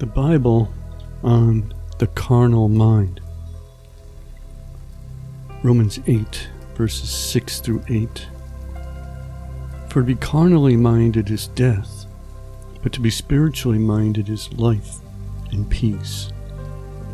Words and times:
The 0.00 0.06
Bible 0.06 0.74
on 1.22 1.72
the 1.98 2.08
carnal 2.08 2.68
mind. 2.68 3.20
Romans 5.62 6.00
8, 6.08 6.48
verses 6.74 7.08
6 7.08 7.60
through 7.60 7.84
8. 7.88 8.26
For 9.88 10.00
to 10.00 10.02
be 10.02 10.16
carnally 10.16 10.76
minded 10.76 11.30
is 11.30 11.46
death, 11.46 12.06
but 12.82 12.92
to 12.94 13.00
be 13.00 13.08
spiritually 13.08 13.78
minded 13.78 14.28
is 14.28 14.52
life 14.54 14.96
and 15.52 15.70
peace. 15.70 16.28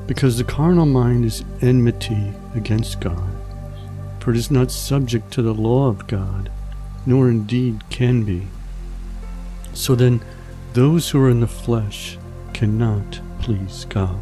Because 0.07 0.39
the 0.39 0.45
carnal 0.45 0.87
mind 0.87 1.27
is 1.27 1.45
enmity 1.61 2.33
against 2.55 2.99
God, 2.99 3.31
for 4.21 4.31
it 4.31 4.39
is 4.39 4.51
not 4.51 4.71
subject 4.71 5.31
to 5.33 5.43
the 5.43 5.55
law 5.55 5.89
of 5.89 6.07
God, 6.07 6.51
nor 7.05 7.29
indeed 7.29 7.91
can 7.91 8.25
be. 8.25 8.47
So 9.75 9.95
then, 9.95 10.23
those 10.73 11.11
who 11.11 11.23
are 11.23 11.29
in 11.29 11.41
the 11.41 11.47
flesh 11.47 12.17
cannot 12.61 13.19
please 13.39 13.87
God. 13.87 14.21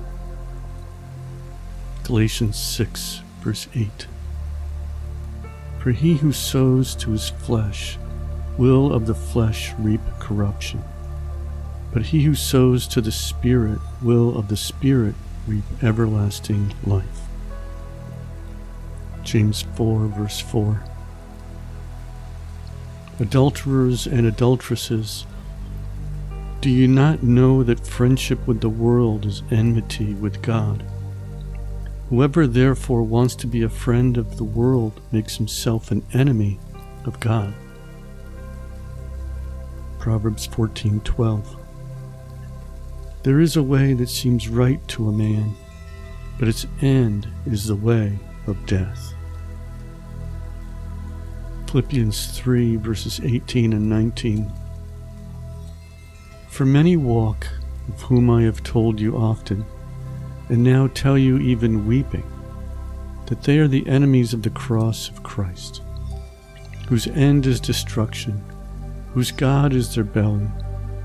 Galatians 2.04 2.56
6, 2.56 3.20
verse 3.40 3.66
8. 3.74 4.06
For 5.80 5.90
he 5.90 6.14
who 6.14 6.30
sows 6.30 6.94
to 6.94 7.10
his 7.10 7.30
flesh 7.30 7.98
will 8.56 8.92
of 8.92 9.08
the 9.08 9.14
flesh 9.16 9.72
reap 9.76 10.00
corruption, 10.20 10.84
but 11.92 12.02
he 12.02 12.22
who 12.22 12.36
sows 12.36 12.86
to 12.86 13.00
the 13.00 13.10
Spirit 13.10 13.80
will 14.00 14.38
of 14.38 14.46
the 14.46 14.56
Spirit 14.56 15.16
reap 15.48 15.64
everlasting 15.82 16.72
life. 16.86 17.22
James 19.24 19.62
4, 19.74 20.06
verse 20.06 20.38
4. 20.38 20.80
Adulterers 23.18 24.06
and 24.06 24.24
adulteresses, 24.24 25.26
do 26.60 26.70
you 26.70 26.88
not 26.88 27.22
know 27.22 27.62
that 27.62 27.86
friendship 27.86 28.44
with 28.48 28.60
the 28.60 28.68
world 28.68 29.24
is 29.24 29.44
enmity 29.50 30.14
with 30.14 30.42
God? 30.42 30.82
Whoever 32.08 32.48
therefore 32.48 33.02
wants 33.02 33.36
to 33.36 33.46
be 33.46 33.62
a 33.62 33.68
friend 33.68 34.16
of 34.16 34.38
the 34.38 34.44
world 34.44 35.00
makes 35.12 35.36
himself 35.36 35.92
an 35.92 36.04
enemy 36.12 36.58
of 37.04 37.20
God. 37.20 37.54
Proverbs 40.00 40.48
14:12 40.48 41.56
There 43.22 43.38
is 43.38 43.56
a 43.56 43.62
way 43.62 43.92
that 43.94 44.08
seems 44.08 44.48
right 44.48 44.86
to 44.88 45.08
a 45.08 45.12
man, 45.12 45.54
but 46.40 46.48
its 46.48 46.66
end 46.80 47.28
is 47.46 47.66
the 47.66 47.76
way 47.76 48.18
of 48.48 48.66
death. 48.66 49.14
Philippians 51.68 52.36
3 52.36 52.76
verses 52.76 53.20
18 53.22 53.74
and 53.74 53.88
19 53.88 54.50
For 56.48 56.64
many 56.64 56.96
walk, 56.96 57.46
of 57.88 58.02
whom 58.02 58.28
I 58.30 58.42
have 58.42 58.62
told 58.62 59.00
you 59.00 59.16
often, 59.16 59.64
and 60.48 60.64
now 60.64 60.88
tell 60.88 61.16
you 61.16 61.38
even 61.38 61.86
weeping, 61.86 62.26
that 63.26 63.42
they 63.42 63.58
are 63.58 63.68
the 63.68 63.86
enemies 63.86 64.32
of 64.32 64.42
the 64.42 64.50
cross 64.50 65.08
of 65.08 65.22
Christ, 65.22 65.82
whose 66.88 67.06
end 67.06 67.46
is 67.46 67.60
destruction, 67.60 68.42
whose 69.14 69.30
God 69.30 69.72
is 69.72 69.94
their 69.94 70.04
belly, 70.04 70.48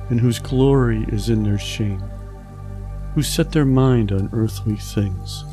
and 0.09 0.19
whose 0.19 0.39
glory 0.39 1.05
is 1.09 1.29
in 1.29 1.43
their 1.43 1.59
shame, 1.59 2.03
who 3.13 3.21
set 3.21 3.51
their 3.51 3.65
mind 3.65 4.11
on 4.11 4.29
earthly 4.33 4.77
things. 4.77 5.43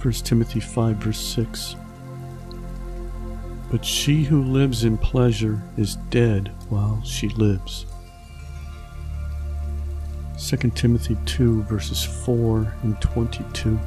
1 0.00 0.12
Timothy 0.14 0.60
5 0.60 0.96
verse 0.96 1.20
6 1.20 1.76
But 3.72 3.86
she 3.86 4.24
who 4.24 4.42
lives 4.42 4.84
in 4.84 4.98
pleasure 4.98 5.62
is 5.78 5.96
dead 6.10 6.52
while 6.68 7.02
she 7.04 7.30
lives. 7.30 7.86
2 10.38 10.56
Timothy 10.74 11.16
2 11.24 11.62
verses 11.62 12.04
4 12.04 12.74
and 12.82 13.00
22 13.00 13.80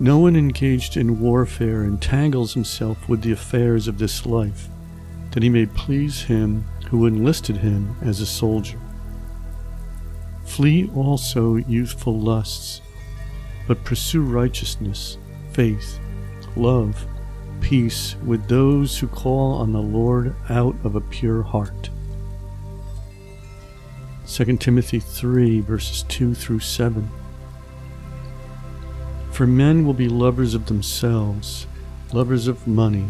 No 0.00 0.18
one 0.18 0.34
engaged 0.34 0.96
in 0.96 1.20
warfare 1.20 1.84
entangles 1.84 2.52
himself 2.52 3.08
with 3.08 3.22
the 3.22 3.30
affairs 3.30 3.86
of 3.86 3.98
this 3.98 4.26
life, 4.26 4.66
that 5.30 5.44
he 5.44 5.48
may 5.48 5.66
please 5.66 6.22
him 6.22 6.64
who 6.88 7.06
enlisted 7.06 7.58
him 7.58 7.94
as 8.02 8.20
a 8.20 8.26
soldier. 8.26 8.80
Flee 10.44 10.90
also 10.96 11.54
youthful 11.54 12.18
lusts, 12.18 12.80
but 13.68 13.84
pursue 13.84 14.22
righteousness, 14.22 15.16
faith, 15.52 16.00
love, 16.56 17.06
peace 17.60 18.16
with 18.24 18.48
those 18.48 18.98
who 18.98 19.08
call 19.08 19.54
on 19.54 19.72
the 19.72 19.82
Lord 19.82 20.34
out 20.48 20.76
of 20.84 20.94
a 20.94 21.00
pure 21.00 21.42
heart. 21.42 21.90
2 24.26 24.56
Timothy 24.56 24.98
3 24.98 25.60
verses 25.60 26.02
2 26.04 26.34
through 26.34 26.60
7. 26.60 27.10
For 29.30 29.46
men 29.46 29.86
will 29.86 29.94
be 29.94 30.08
lovers 30.08 30.54
of 30.54 30.66
themselves, 30.66 31.66
lovers 32.12 32.48
of 32.48 32.66
money, 32.66 33.06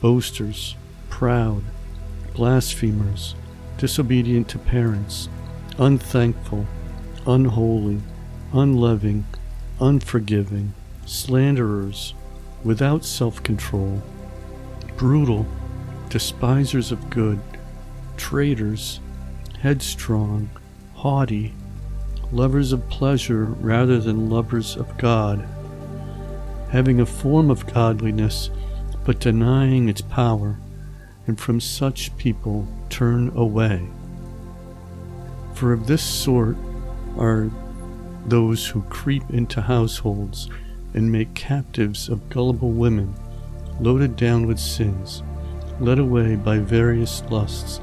boasters, 0.00 0.76
proud, 1.08 1.62
blasphemers, 2.34 3.34
disobedient 3.78 4.48
to 4.48 4.58
parents, 4.58 5.28
unthankful, 5.78 6.66
unholy, 7.26 8.00
unloving, 8.52 9.24
unforgiving, 9.80 10.74
slanderers, 11.06 12.14
without 12.64 13.04
self 13.04 13.42
control, 13.42 14.02
brutal, 14.96 15.46
despisers 16.08 16.90
of 16.90 17.10
good, 17.10 17.40
traitors, 18.16 19.00
headstrong, 19.60 20.48
haughty, 20.94 21.52
lovers 22.32 22.72
of 22.72 22.88
pleasure 22.88 23.44
rather 23.44 23.98
than 23.98 24.30
lovers 24.30 24.76
of 24.76 24.96
God, 24.98 25.46
having 26.70 27.00
a 27.00 27.06
form 27.06 27.50
of 27.50 27.72
godliness 27.72 28.50
but 29.04 29.20
denying 29.20 29.88
its 29.88 30.00
power, 30.00 30.58
and 31.26 31.38
from 31.38 31.60
such 31.60 32.16
people 32.16 32.66
turn 32.88 33.28
away. 33.36 33.86
For 35.52 35.72
of 35.72 35.86
this 35.86 36.02
sort 36.02 36.56
are 37.18 37.50
those 38.26 38.66
who 38.66 38.82
creep 38.84 39.22
into 39.30 39.60
households 39.60 40.48
and 40.94 41.10
make 41.10 41.34
captives 41.34 42.08
of 42.08 42.28
gullible 42.30 42.70
women, 42.70 43.14
loaded 43.80 44.16
down 44.16 44.46
with 44.46 44.58
sins, 44.58 45.22
led 45.80 45.98
away 45.98 46.36
by 46.36 46.58
various 46.58 47.22
lusts, 47.30 47.80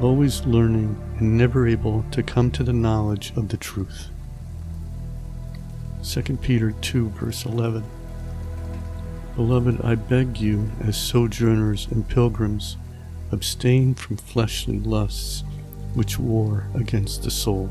always 0.00 0.44
learning 0.46 1.00
and 1.18 1.36
never 1.36 1.66
able 1.66 2.04
to 2.10 2.22
come 2.22 2.50
to 2.50 2.64
the 2.64 2.72
knowledge 2.72 3.32
of 3.36 3.48
the 3.48 3.56
truth. 3.56 4.08
2 6.02 6.22
Peter 6.38 6.72
2, 6.72 7.10
verse 7.10 7.44
11. 7.44 7.84
Beloved, 9.34 9.82
I 9.82 9.96
beg 9.96 10.38
you, 10.38 10.70
as 10.80 10.96
sojourners 10.96 11.88
and 11.90 12.08
pilgrims, 12.08 12.76
abstain 13.32 13.94
from 13.94 14.16
fleshly 14.16 14.78
lusts 14.78 15.44
which 15.94 16.18
war 16.18 16.68
against 16.74 17.22
the 17.22 17.30
soul. 17.30 17.70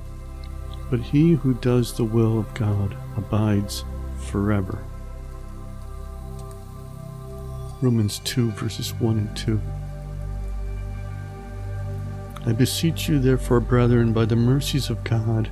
but 0.91 0.99
he 0.99 1.31
who 1.31 1.53
does 1.55 1.93
the 1.93 2.03
will 2.03 2.37
of 2.37 2.53
God 2.53 2.97
abides 3.15 3.85
forever. 4.17 4.83
Romans 7.81 8.19
2, 8.19 8.51
verses 8.51 8.93
1 8.95 9.17
and 9.17 9.37
2. 9.37 9.61
I 12.45 12.51
beseech 12.51 13.07
you, 13.07 13.19
therefore, 13.19 13.61
brethren, 13.61 14.11
by 14.11 14.25
the 14.25 14.35
mercies 14.35 14.89
of 14.89 15.03
God, 15.05 15.49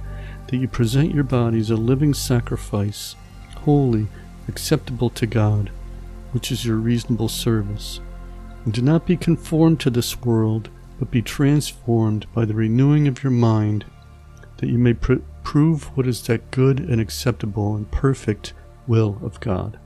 that 0.48 0.58
you 0.58 0.68
present 0.68 1.16
your 1.16 1.24
bodies 1.24 1.70
a 1.70 1.76
living 1.76 2.14
sacrifice, 2.14 3.16
holy, 3.60 4.08
acceptable 4.50 5.10
to 5.12 5.26
God, 5.26 5.72
which 6.34 6.52
is 6.52 6.66
your 6.66 6.76
reasonable 6.76 7.30
service. 7.30 8.02
And 8.66 8.74
do 8.74 8.82
not 8.82 9.06
be 9.06 9.16
conformed 9.16 9.80
to 9.80 9.90
this 9.90 10.20
world, 10.22 10.70
but 11.00 11.12
be 11.12 11.22
transformed 11.22 12.28
by 12.34 12.44
the 12.44 12.54
renewing 12.54 13.08
of 13.08 13.24
your 13.24 13.32
mind 13.32 13.86
that 14.60 14.70
you 14.70 14.78
may 14.78 14.94
pr- 14.94 15.16
prove 15.44 15.86
what 15.98 16.08
is 16.08 16.22
that 16.28 16.52
good 16.52 16.80
and 16.80 17.02
acceptable 17.02 17.76
and 17.76 17.90
perfect 17.92 18.54
will 18.88 19.20
of 19.24 19.40
God. 19.40 19.80